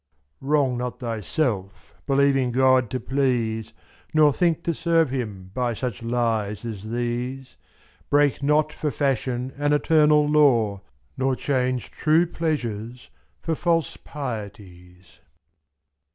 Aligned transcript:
Wrong 0.39 0.75
not 0.79 0.99
thyself, 0.99 1.93
believing 2.07 2.51
God 2.51 2.89
to 2.89 2.99
please. 2.99 3.71
Nor 4.15 4.33
think 4.33 4.63
to 4.63 4.73
serve 4.73 5.11
Him 5.11 5.51
by 5.53 5.75
such 5.75 6.01
lies 6.01 6.65
as 6.65 6.89
these, 6.89 7.55
t24.Break 8.11 8.41
not 8.41 8.73
for 8.73 8.89
fashion 8.89 9.53
an 9.57 9.73
eternal 9.73 10.27
law. 10.27 10.81
Nor 11.17 11.35
change 11.35 11.91
true 11.91 12.25
pleasures 12.25 13.11
for 13.43 13.53
false 13.53 13.95
pieties. 13.97 15.19